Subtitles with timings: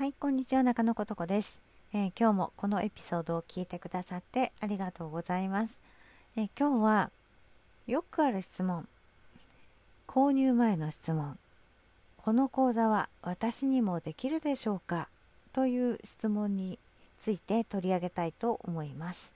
[0.00, 1.60] はい、こんにちは、中野ことこです、
[1.92, 5.78] えー今日もこのエピソードを聞いてくださってありがとうございます。
[6.38, 7.10] えー今日は
[7.86, 8.88] よくある質問、
[10.08, 11.38] 購入前の質問、
[12.16, 15.08] この講座は私にもできるでしょうか？
[15.52, 16.78] という質問に
[17.18, 19.34] ついて取り上げたいと思います。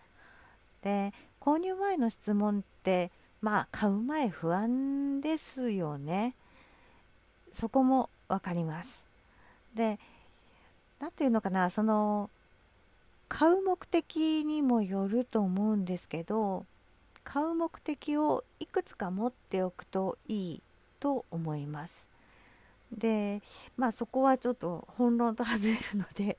[0.81, 1.12] で、
[1.43, 3.11] 購入前の質問って、
[3.43, 6.35] まあ、買う前不安ですよね。
[7.53, 9.05] そこもわかります。
[9.75, 9.99] で、
[11.04, 12.31] なんていうのかなその
[13.29, 16.64] 買う目的にもよると思うんですけど
[17.25, 20.62] 買う目的をいくつか持っておくといい
[21.00, 22.09] と思います。
[22.90, 23.43] で
[23.76, 26.39] まあそこはちょっと本論と外れるので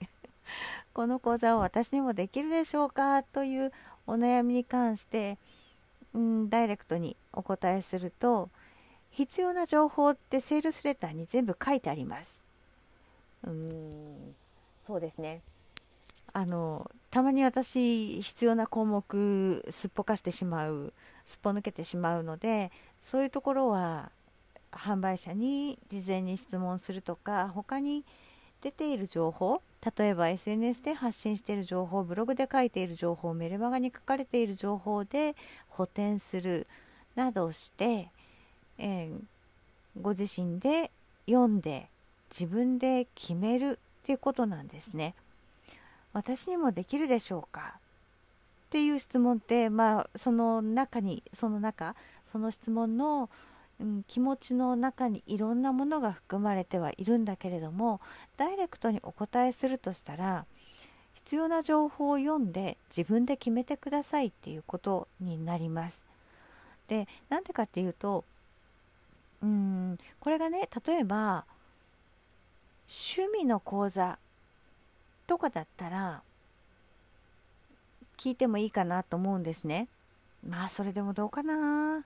[0.93, 3.71] この講座を私にもできるでしょうかという
[4.07, 5.37] お悩みに関して、
[6.15, 8.49] うん、ダイレクトにお答えすると
[9.11, 12.43] 必要な情報ってセールスレターに全部書いてあります。
[13.45, 14.35] うん。
[14.85, 15.41] そうですね。
[16.33, 20.93] あのたまに私必要な項目すっぽかしてしまう
[21.25, 24.11] すっぽ抜けてしまうのでそういうところは
[24.73, 28.03] 販売者に事前に質問するとか他に
[28.61, 29.61] 出ている情報
[29.97, 35.37] 例えば SNS で発信している情報ブログで書いている情報メルマガに書かれている情報で
[35.69, 36.67] 補填する
[37.15, 38.09] などして、
[38.77, 39.19] えー
[40.01, 40.91] ご自身で
[41.25, 41.87] 読んで
[42.29, 45.15] 自分で決めるっていうことなんですね。
[46.13, 47.73] 私にもできるでしょうか？
[48.67, 53.31] っていう質問ってまあその中にその中その質問の、
[53.79, 57.99] うん、気持ちの中にいろんなものが含まれてはいるんだけれども
[58.37, 60.45] ダイレクトにお答えするとしたら
[61.15, 66.05] 必要な情報を読んで自分で決めてくださいっていうことになります。
[66.89, 68.23] でなんでかっていうと
[69.41, 71.45] うんこれがね例えば
[72.87, 74.17] 趣味の講座
[75.27, 76.21] とかだったら
[78.17, 79.87] 聞いてもいいかなと思うんですね。
[80.47, 82.03] まあそれでもどうかな。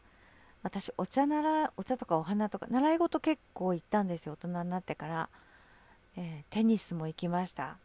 [0.62, 5.29] 私お茶ならお茶とかお花とか習い事結構行ったんですよ大人になってから、
[6.18, 7.78] えーテニスも行きました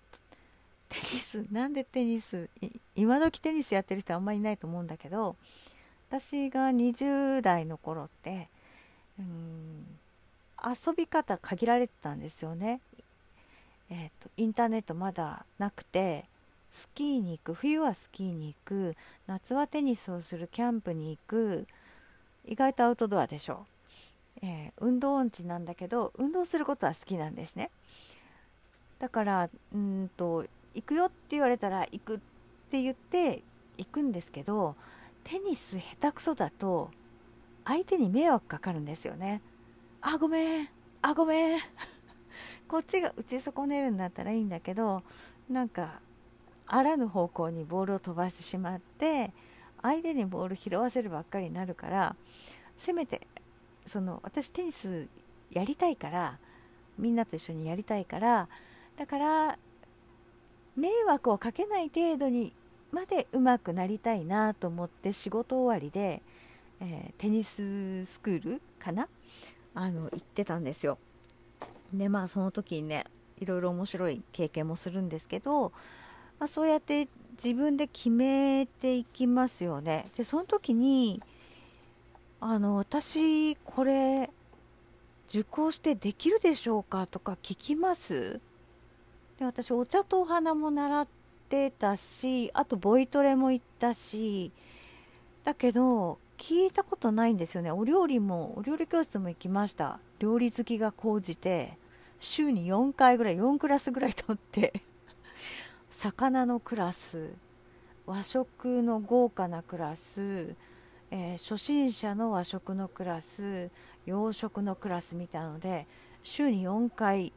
[0.88, 2.48] テニスなんでテニス？
[2.96, 5.36] 今時テニスやってる人あんまりいないと思うんだけど
[6.10, 8.48] 私が20代の頃って
[9.20, 9.86] うん
[10.64, 12.80] 遊び方限られてたんですよね。
[13.90, 16.24] えー、とインターネットまだなくて
[16.70, 21.66] スキーに行く冬はスキーに行く夏はテニスをするキャンプに行く
[22.46, 23.66] 意外とアウトドアでしょ。
[24.42, 27.70] う、えー運動音痴なんだけど運動することは好きなんですね。
[28.98, 32.18] だからうんと行くよって言われたら行くっ
[32.70, 33.42] て言って
[33.76, 34.76] 行くんですけど
[35.24, 36.90] テニス下手くそだと
[37.64, 39.40] 相手に迷惑かかるんですよね。
[40.06, 40.68] あごめん
[41.00, 41.60] あごめん。
[42.68, 45.02] こっちが打ち損ねるんだったらいいんだけど
[45.48, 46.00] なんか
[46.66, 49.32] あらぬ方向にボールを飛ばしてしまって
[49.80, 52.16] 相手にボール拾わせるばっかりになるから
[52.76, 53.26] せめて
[53.86, 55.08] その私テニス
[55.50, 56.38] やりたいから
[56.98, 58.48] みんなと一緒にやりたいから
[58.96, 59.58] だから
[60.76, 62.52] 迷惑をかけない程度に
[62.92, 66.20] まで上手くなりたいなと思って仕事終わりで、
[66.80, 69.08] えーテニススクールかな？
[69.74, 70.98] あの行ってたんですよ。
[71.92, 73.04] でまあその時にね
[73.40, 75.70] いろいろ面白い経験もするんですけど、
[76.38, 80.06] まあ、そうやって自分で決めていきますよね。
[80.16, 81.20] でその時に
[82.40, 84.30] あの私これ
[85.28, 88.40] 受講してできるでしょうかとか聞きます？
[89.38, 91.08] で私お茶とお花も習っ
[91.48, 94.52] てたしあとボイトレも行ったし
[95.42, 97.72] だけど聞いたことないんですよね。
[97.72, 99.98] お料理もお料理教室も行きました。
[100.18, 101.78] 料理好きが高じて
[102.20, 104.82] 週に4回ぐらい4クラスぐらい取って
[105.88, 107.30] 魚のクラス
[108.04, 110.54] 和食の豪華なクラス、
[111.10, 113.70] えー初心者の和食のクラス
[114.04, 115.86] 洋食のクラスみたので
[116.22, 117.32] 週に4回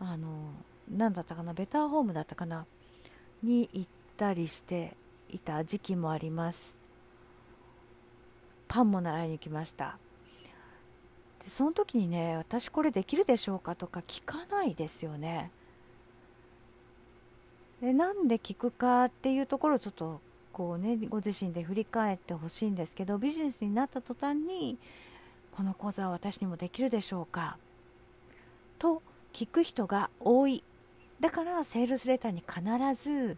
[0.00, 0.50] あの
[0.86, 2.66] 何だったかなベターホームだったかな
[3.42, 4.98] に行ったりして
[5.30, 6.87] いた時期もあります。
[8.68, 9.96] パンも習いに行きました。
[11.42, 15.50] でその時にね私これできるでしょうかとか聞かないですよね。
[17.80, 20.20] でなんで聞くかっていうところをちょっと
[20.52, 24.76] こうねご自身で振り返ってほしいんですけどビジネスになった途端に
[25.56, 27.56] この講座は私にもできるでしょうか？
[28.78, 30.62] と聞く人が多い。
[31.20, 32.62] だからセールスレターに必
[33.02, 33.36] ず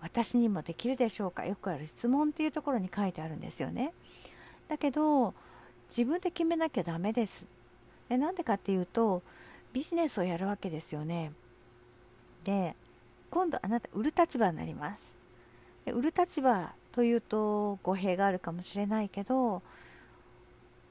[0.00, 1.46] 私にもできるでしょうか？
[1.46, 3.92] よくある質問っていうところに書いてあるんですよね。
[4.68, 5.34] だけど
[5.88, 7.46] 自分で決めなきゃダメです。
[8.08, 9.22] でなんでかっていうと
[9.72, 11.32] ビジネスをやるわけですよね。
[12.44, 12.76] て
[13.30, 15.16] 今度あなた売る立場になります。
[15.84, 19.62] で売る立場というと語弊があるかもしれないけど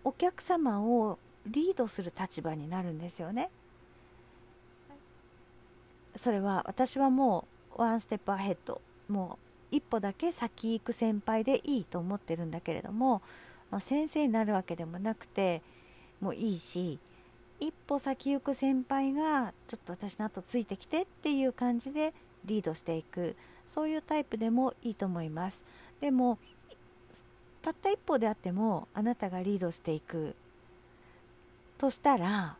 [0.03, 1.17] お客様を
[1.47, 3.49] リードする立場になるんですよね。
[6.15, 7.47] それは私はも
[7.77, 8.81] うワンステップアヘッド。
[9.07, 9.37] も
[9.71, 13.21] う一歩だけ先行く先輩でいいと思ってるんだけれども、
[13.71, 15.61] ま、先生になるわけでもなくて
[16.21, 16.99] もいいし
[17.59, 22.13] 一歩先行く先輩がちょっと私の後ついてきてっていう感じで
[22.45, 23.35] リードしていく
[23.65, 25.63] そういうタイプでもいいと思います。
[25.99, 26.37] でも
[27.61, 30.35] たった一歩であってもあなたがリードしていく
[31.79, 32.57] としたら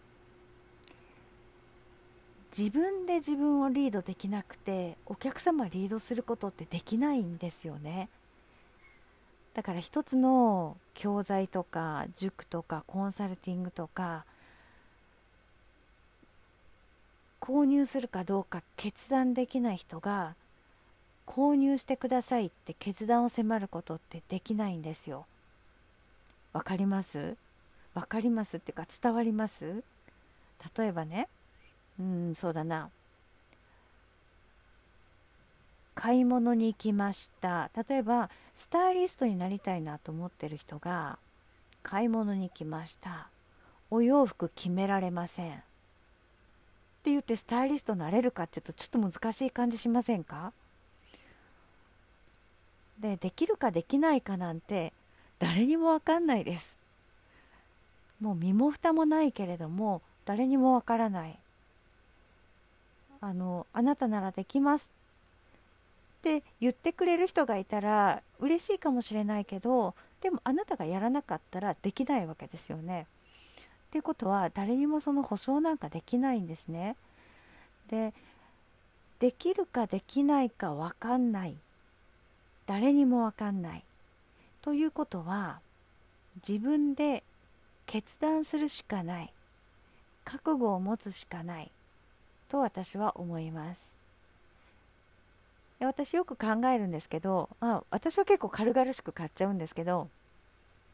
[2.57, 8.07] 自分で自分をリードできなくてお客様リードすることってできないんですよね。
[9.54, 14.25] だから一つの教材とか塾とかコンサルティングとか
[17.42, 20.36] 購入するかどうか決断できない人が
[21.28, 25.25] 購入してくださいって決断を迫ることってできないんですよ。
[26.54, 27.36] わかります？
[27.94, 29.84] わかりますっていうか伝わります？
[30.78, 31.28] 例えばね
[32.00, 32.90] うんそうだな。
[35.94, 37.70] 買い物に行きました。
[37.88, 41.18] 例えばスタイリストになりたいなと思ってる人が
[41.84, 43.30] 買い物に行きました。
[43.90, 45.54] お洋服決められません。
[45.54, 45.58] っ
[47.04, 50.52] て言ってスタイリストになれるかっていうとちょっと難しい感じしませんか？
[53.00, 54.92] でできるかできないかなんて
[55.40, 56.78] 誰にも分かんないです。
[58.20, 61.38] もう身も蓋もないけれども誰にもわからない。
[63.25, 64.92] あのあなたならできます
[66.19, 73.07] って言ってくれる人がいたら嬉しいかもしれないけどでもあなたがやらなかったらできないわけですよね。
[73.88, 76.95] っていうことは誰にもその保証なんかできないんですね。
[77.89, 78.13] で
[79.18, 81.56] できるかできないか分かんない
[82.68, 83.83] 誰にも分かんない
[84.62, 85.62] ということは
[86.48, 87.24] 自分で
[87.88, 89.33] 決断するしかない
[90.24, 91.72] 覚悟を持つしかない
[92.56, 93.94] と私は思います。
[95.81, 100.07] 私よく考えるんですけど、まあ、私は結構軽々しく買っちゃうんですけど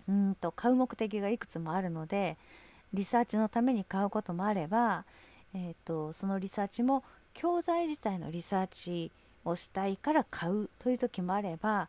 [0.10, 2.36] うんと買う目的がいくつもあるので
[2.92, 5.06] リサーチのために買うこともあれば、
[5.54, 7.04] えーとそのリサーチも
[7.36, 9.12] 教材自体のリサーチ
[9.46, 11.88] をしたいから買うという時もあれば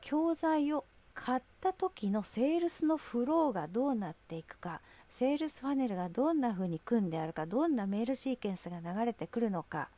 [0.00, 9.88] 教材を買った時のセールスのフローがどうなっていくかセールスファネルがどんな風に組んであるかどんなメールシーケンスが流れてくるのか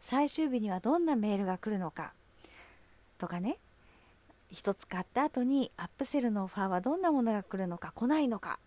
[0.00, 2.12] 最終日にはどんなメールが来るのか
[3.18, 3.58] とかね。
[4.52, 8.60] 1つ買った後にアップセルのオファーはどんなものが来るのか来ないのか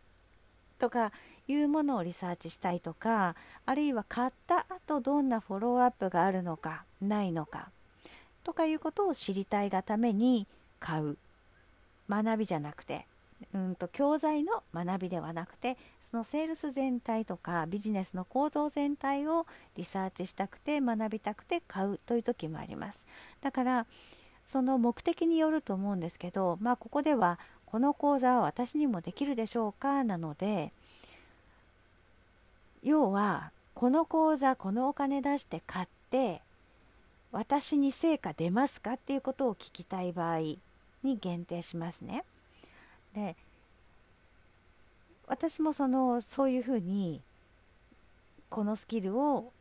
[0.80, 1.14] とか
[1.48, 3.36] いうものをリサーチしたいとか
[3.66, 7.70] あるいは買った後どんなフォローアップがあるのかないのか
[8.44, 10.48] とかいうことを知りたいがために
[10.80, 11.18] 買う。
[12.10, 13.06] 学びじゃなくて。
[13.54, 19.46] うんと教材の学びではなくてそのセールス全体とかビジネスの構造全体を
[19.76, 23.06] リサーチしたくて学びたくて買うという時もあります
[23.42, 23.86] だから
[24.46, 30.72] その目的によると思うんですけどまあここではこの講座は私にもできるでしょうかなので
[32.82, 36.42] 要はこの講座このお金出して買って
[37.32, 40.40] 私に成果出ますかっていうことを聞きたい場合
[41.04, 42.24] に限定しますね。
[43.14, 43.36] で
[45.28, 47.22] 私もそのそういうふうに
[48.50, 49.52] このスキルを、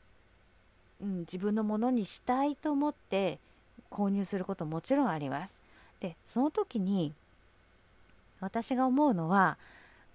[1.00, 3.38] うん、自分のものにしたいと思って
[3.90, 5.62] 購入することもちろんあります。
[6.00, 7.12] でその時に
[8.40, 9.58] 私が思うのは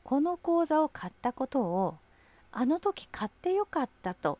[0.03, 1.97] この講座を買ったことを
[2.51, 4.37] あの時買ってよかったと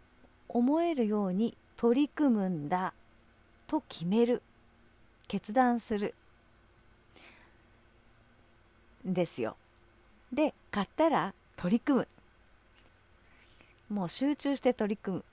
[0.48, 2.94] 思えるように取り組むんだ
[3.68, 4.42] と決める
[5.28, 6.14] 決断する
[9.06, 9.56] ですよ。
[10.32, 12.08] で買ったら取り組む。
[13.90, 15.26] もう集中して取り組む。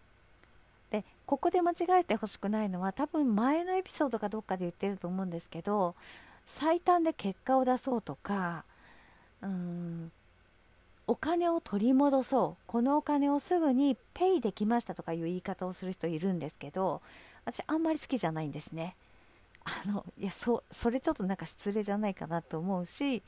[0.91, 5.95] でここで間違えてほしくないのは多分前のエピソードかどっかで言ってると思うんですけど
[6.47, 8.65] 最短で結果を出そうとか
[9.43, 10.11] うん
[11.07, 12.63] お金を取り戻そう。
[12.67, 17.01] このお金をすぐにペイできましたとかいう言い方をする人いるんですけど
[17.47, 18.95] 私あんまり好きじゃないんですね。
[19.65, 23.23] あのいやそそれちょっとなんか失礼じゃないかなと思うし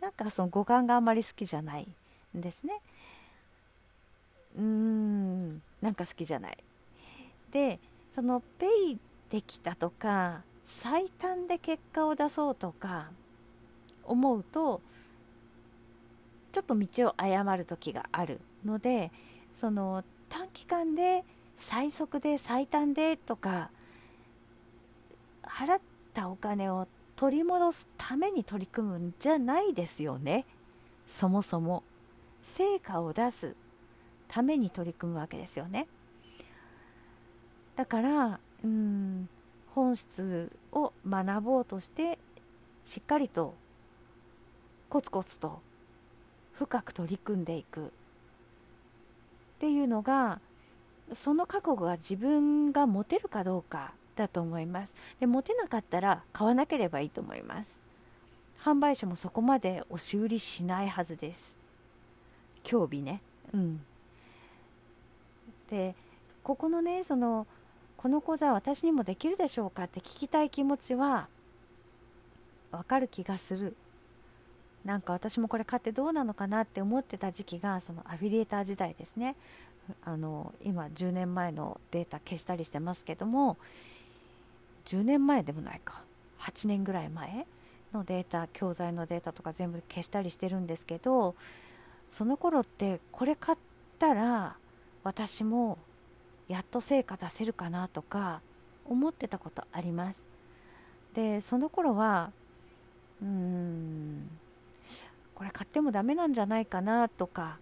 [0.00, 1.86] なんかその五感があんまり好きじゃない
[2.36, 2.80] んですね。
[4.56, 6.58] うーんなんか好きじゃない。
[7.52, 7.78] で
[8.14, 8.98] そのペイ
[9.30, 13.10] できたとか最短で結果を出そうとか
[14.04, 14.80] 思うと
[16.52, 19.12] ちょっと道を誤る時があるので
[19.52, 21.24] その短期間で
[21.56, 23.70] 最速で最短でとか
[25.42, 25.80] 払っ
[26.14, 26.86] たお金を
[27.20, 30.46] 取り戻すために取り組むんじゃないですよね。
[31.06, 31.82] そもそも
[32.42, 33.56] 成果を出す
[34.26, 35.86] ために取り組むわけですよね。
[37.76, 39.28] だからうん
[39.74, 42.18] 本質を学ぼうとして
[42.86, 43.52] しっかりと
[44.88, 45.60] コツコツと
[46.54, 47.88] 深く取り組んでいく。
[47.88, 47.90] っ
[49.58, 50.40] ていうのが
[51.12, 53.92] その覚悟が自分が持てるかどうか。
[54.20, 54.94] だと思います。
[55.18, 57.82] で持てなかったら買わなければいいと思います。
[58.62, 61.56] 販売者もそこまで押し売りしないはずです。
[62.62, 63.22] 興味ね。
[63.52, 63.80] うん。
[65.70, 65.94] で
[66.42, 67.46] ここのねその
[67.96, 71.28] この講座は私にもできるでしょうかって聞きたい気持ちは
[72.70, 73.74] わかる気がする。
[74.84, 79.36] なんか私もこれ買ってどうなのかなって思ってた時期がそのアフィリエーター時代ですね。
[80.04, 83.58] あの今10年前のデータ消したりしてますけども
[84.86, 86.02] 10年前でもないか。
[86.40, 87.46] 8年ぐらい前
[87.92, 91.34] のデータ教材のデータとか全部消したりしてるんですけど
[92.10, 93.58] その頃ってこれ買っ
[93.98, 94.56] たら
[95.04, 95.78] 私も
[96.48, 98.40] やっと成果出せるかなとか
[98.86, 100.28] 思ってたことあります。
[101.14, 102.32] でその頃は
[103.20, 104.30] うーん
[105.34, 107.58] これ買ってもダメなんじゃないかなとか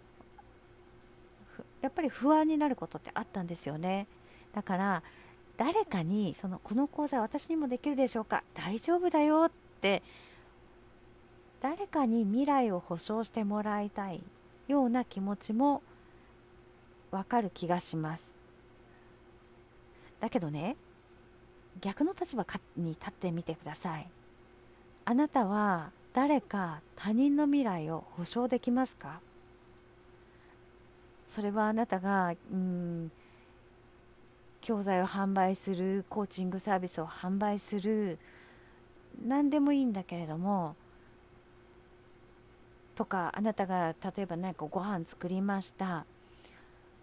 [1.81, 4.07] やっぱり不安になることってあったんですよね。
[4.55, 5.03] だから
[5.59, 8.45] 誰かにそのこの講座私にもできるでしょうか？
[8.55, 10.03] 大丈夫だよって
[11.61, 14.23] 誰かに未来を保証してもらいたい
[14.69, 15.83] ような気持ちも
[17.11, 18.33] わかる気がします。
[20.21, 20.77] だけどね
[21.81, 22.47] 逆の立場
[22.77, 24.09] に立ってみてください。
[25.05, 29.21] あなたは誰か他人の未来を保証できますか？
[31.27, 33.11] それはあなたがうん
[34.61, 38.19] 教材を販売するコーチングサービスを販売する
[39.27, 40.77] 何でもいいんだけれども
[42.95, 46.05] とかあなたが例えば何かご飯作りました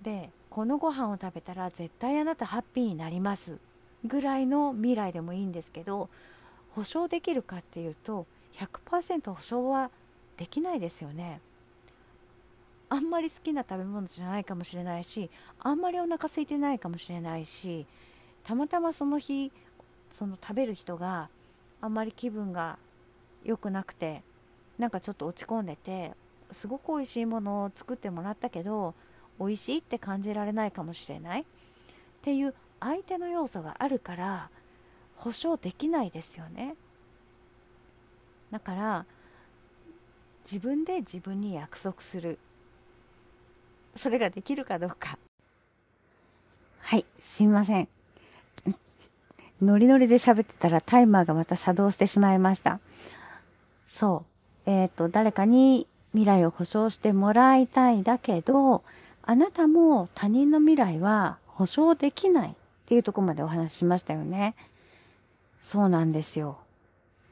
[0.01, 3.57] でこのご飯を食べたら絶対あなたハッピーになります
[4.05, 6.09] ぐらいの未来でもいいんですけど
[6.75, 9.89] 保証できるかっていうと100%保証は
[10.37, 11.39] できないですよね。
[12.95, 17.85] あんまり好きな食べ物じゃないかもしれないしあんまりお腹空いてないかもしれないし
[18.45, 19.51] たまたまその日
[20.11, 21.27] その食べる人が
[21.81, 22.77] あんまり気分が
[23.43, 24.23] 良くなくて
[24.77, 26.13] なんかちょっと落ち込んでて
[26.53, 28.95] すごく美味しいものを作ってもらったけど
[29.39, 31.41] 美味しいって感じられないかもしれない。
[31.41, 31.45] っ
[32.21, 34.49] ていう相手の要素があるから
[35.17, 36.75] 保証できないですよね。
[38.51, 39.05] だから
[40.45, 42.39] 自分で自分に約束する。
[43.95, 45.17] それができるかどうか。
[46.81, 47.87] はいすいません。
[49.61, 52.79] ノリノリで喋ってたらタイマーがまた作動してしまいました。
[53.87, 54.25] そ
[54.67, 58.83] うえっ、ー、と誰かに未来を保証してもらいたいだけど
[59.23, 62.53] あなたも他人の未来は保証できないっ
[62.85, 64.55] ていうとこまでお話ししましたよね。
[65.61, 66.59] そうなんですよ。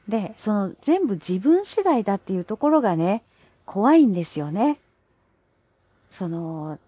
[0.08, 3.22] でその全部自分次第だっていうところがね
[3.64, 4.78] 怖いんですよね。
[6.14, 6.78] その、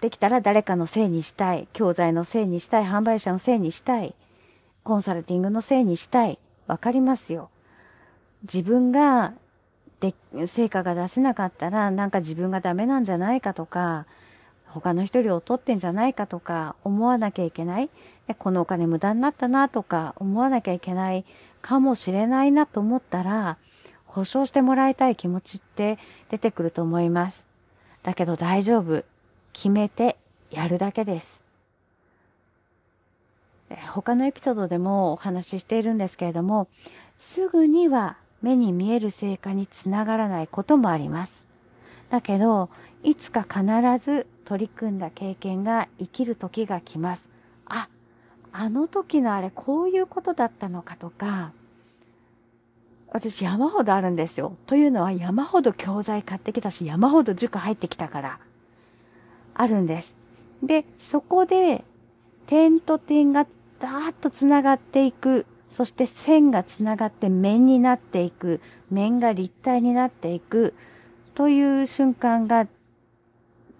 [0.00, 4.16] できたら誰かのせいにしたい、教材のせいにしたい、販売者のせいにしたい、
[4.82, 6.40] コンサルティングのせいにしたい。
[6.66, 7.50] わかりますよ。
[8.42, 9.32] 自分が
[10.00, 10.12] で、
[10.46, 14.06] 成果が出せなかったら、なんか自分がダメなんじゃないかとか、
[14.66, 17.90] 他の人より劣ってんじゃないかとか思わなきゃいけない。
[18.38, 21.24] このお金無駄になったなとか思わなきゃいけない
[21.62, 23.56] かもしれないなと思ったら、
[24.04, 25.98] 保証してもらいたい気持ちって
[26.28, 27.47] 出てくると思います。
[28.02, 29.04] だけど大丈夫。
[29.52, 30.16] 決めて
[30.50, 31.42] やるだけです。
[33.92, 36.68] 他のエピソードでもお話ししているんですけれども、
[37.18, 41.46] すぐには目に見える成果につながらないこともあります。
[42.08, 42.70] だけど、
[43.02, 43.64] いつか必
[44.04, 47.28] ず取り組んだ経験が生きる時が来ます。
[47.66, 47.88] あ、
[48.52, 51.52] あの時のあれこういうことだったのかとか、
[53.10, 54.56] 私山ほどあるんですよ。
[54.66, 58.38] というのは山ほど教材買ってきたし、山ほど塾入ってきたから、
[59.54, 60.16] あるんです。
[60.62, 61.84] で、そこで、
[62.46, 63.46] 点と点が
[63.78, 65.46] ダーッと繋がっていく。
[65.68, 68.60] そして線が繋がって面になっていく。
[68.90, 70.74] 面が立体になっていく。
[71.34, 72.66] という瞬間が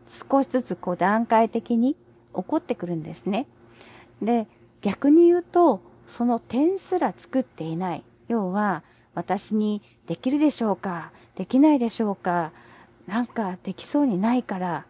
[0.07, 3.47] 少しずつこう段階的に起こってくるんですね。
[4.23, 4.47] で、
[4.81, 8.05] 逆に言うと、その点すら作っていない。
[8.29, 8.83] 要は、
[9.19, 11.11] 私にできるでしょうか？
[11.35, 12.53] できないでしょうか？
[13.09, 14.85] なんかできそうにないから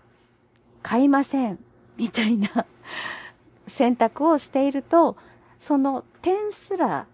[0.82, 1.58] 買いません
[1.96, 2.66] みたいな
[3.66, 5.16] 選択をしていると、
[5.58, 7.06] その点すら、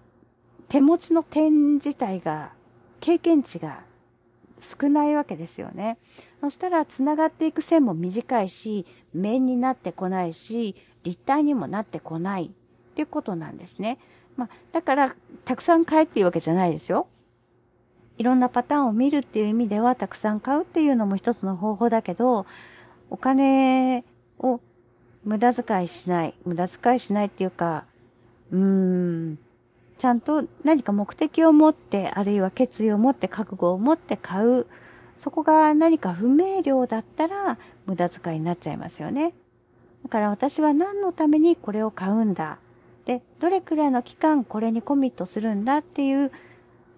[0.69, 2.53] 手持ちの点自体が、
[3.01, 3.83] 経験値が
[4.61, 5.99] 少ないわけですよね。
[6.41, 12.51] そしたら、繋がっていく線も短いし、面になってこないし、立体にもなってこないっ
[12.95, 13.99] ていうことなんですね。
[14.37, 15.15] まあ、だから、
[15.45, 17.07] たくさん買えっていうわけじゃないですよ。
[18.17, 22.47] いろんなパターンを見るっていう意味では、たくさん買うっていうのも一つの方法だけど、
[23.11, 24.05] お金
[24.39, 24.61] を
[25.25, 26.35] 無駄遣いしない。
[26.45, 27.85] 無駄遣いしないっていうか、
[28.51, 29.39] うーん、
[29.99, 34.67] ちゃんと何か目的を持って、あるいは決意を持って、覚悟を持って買う。
[35.17, 39.33] そこが何か不明瞭だったら無駄遣いになっちゃいますよね。
[40.03, 42.59] だから私は何のためにこれを買うんだ。
[43.05, 46.33] で、どれくらいの期間これにコミットするんだっていう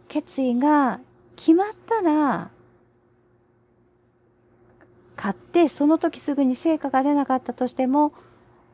[0.09, 1.01] 決意が
[1.35, 2.51] 決まったら、
[5.17, 8.13] 買ってその時すぐに成果が出なかったとしても、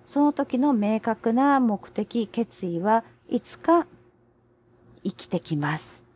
[0.04, 3.86] その時の明確な目的、決意はいつか
[5.04, 6.06] 生きてきます。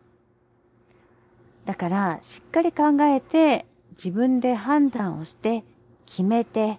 [1.64, 5.64] だから、しっかり考えて、自分で判断をして、
[6.04, 6.78] 決めて、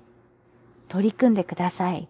[0.88, 2.08] 取り組んでください。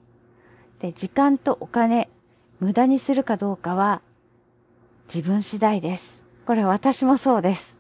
[0.80, 2.10] で、時間とお金、
[2.60, 4.02] 無駄にするかどうかは、
[5.14, 6.24] 自分次第です。
[6.48, 7.78] これ私もそうです。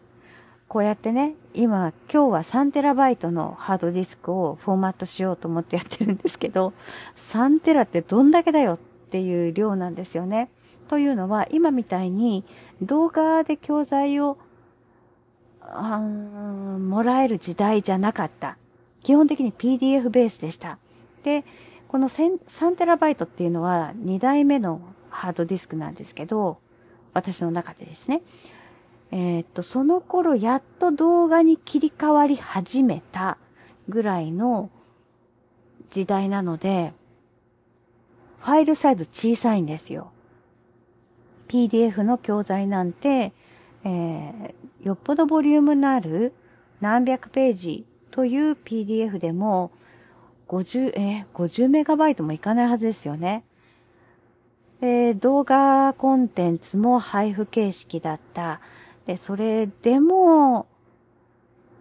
[0.67, 6.73] こうやってね、今、今日は 3TB のハードディスクをフォーマットしようと思ってやってるんですけど、
[7.15, 8.77] 3テラってどんだけだよっ
[9.09, 10.49] ていう量なんですよね。
[10.87, 12.43] というのは、今みたいに
[12.81, 14.37] 動画で教材を
[16.79, 18.57] もらえる時代じゃなかった。
[19.01, 20.77] 基本的に PDF ベースでした。
[21.23, 21.45] で、
[21.87, 26.59] この 3TB っていうのは2代目のハードディスクなんですけど、
[27.13, 28.21] 私の中でですね。
[29.11, 33.37] え、っと、その頃やっと動画に切り替わり始めた
[33.87, 34.69] ぐらいの
[35.89, 36.93] 時代なので、
[38.41, 40.11] ファイルサイズ小さいんですよ。
[41.47, 43.31] PDF の教材なんて、
[43.83, 46.33] えー、よっぽどボリュームのある
[46.81, 49.71] 何百ページという PDF でも
[50.47, 53.43] 50、え、50メガバイトもいかないはずですよね。
[54.79, 58.61] で、動画コンテンツも配布形式だった。
[59.05, 60.67] で、それでも、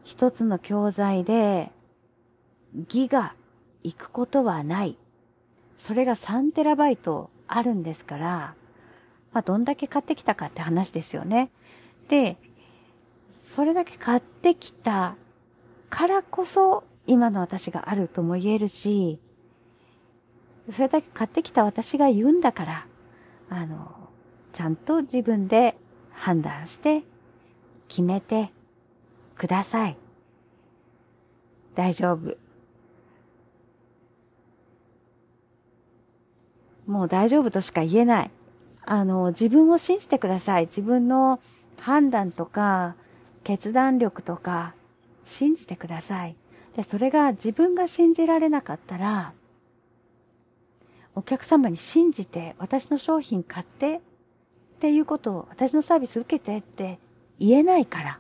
[0.05, 1.71] 一つの教材で、
[2.89, 3.35] ギガ
[3.83, 4.97] 行くことはない。
[5.77, 8.55] それが3テラバイトあるんですから、
[9.33, 11.51] まあ、どんだけ買ってきたかって話ですよね。
[12.09, 12.37] で、
[13.31, 15.17] それだけ買ってきた
[15.91, 19.21] からこそ、今の私があるとも言えるし、
[20.71, 22.87] それだけ買ってきた私が言うんだから、
[23.49, 24.11] あの、
[24.53, 25.77] ちゃんと自分で
[26.13, 27.03] 判断して
[27.89, 28.51] 決めて
[29.37, 29.97] ください。
[31.75, 32.37] 大丈夫。
[36.87, 38.31] もう大丈夫としか言えない。
[38.85, 40.67] あの、自分を信じてください。
[40.67, 41.41] 自分の
[41.81, 42.95] 判断とか、
[43.45, 44.75] 決断力とか、
[45.25, 46.37] 信じてください。
[46.77, 49.33] で、それが自分が信じられなかったら、
[51.15, 54.01] お客様に信じて私の商品買ってっ
[54.79, 56.99] ていうことを私のサービス受けてって
[57.39, 58.19] 言えないから、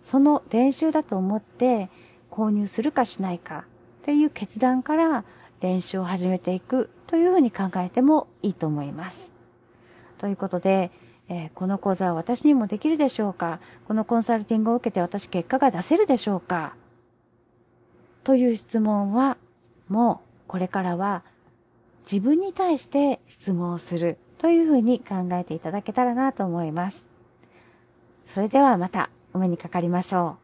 [0.00, 1.88] その練習だと思って
[2.32, 3.64] 購入するかしないか
[4.00, 5.24] っていう決断から
[5.60, 9.32] 練習を始めていくというふうに考えてもいいと思います。
[10.18, 10.90] ということで、
[11.28, 13.60] えー、この講座は私にもできるでしょうか？
[13.86, 16.74] このコンサルティングを受けて私結果が出せるでしょうか？
[18.24, 19.36] という質問は、
[19.88, 21.22] もうこれからは
[22.10, 27.08] 自分に対して質問をするというふうに考えていただけたらなと思います。
[28.26, 30.41] それではまたお目にかかりましょう。